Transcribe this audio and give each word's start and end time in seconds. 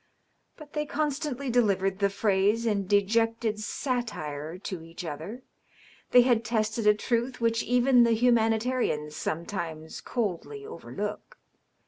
But 0.57 0.73
they 0.73 0.87
constantly 0.87 1.51
delivered 1.51 1.99
the 1.99 2.09
phrase 2.09 2.65
in 2.65 2.87
de 2.87 3.05
ject^ 3.05 3.59
satire 3.59 4.57
to 4.57 4.81
each 4.81 5.05
other. 5.05 5.43
They 6.09 6.23
had 6.23 6.43
tested 6.43 6.87
a 6.87 6.95
truth 6.95 7.39
which 7.39 7.61
even 7.61 8.01
the 8.01 8.13
humanitarians 8.13 9.15
sometimes 9.15 10.01
coldly 10.01 10.65
overlook. 10.65 11.37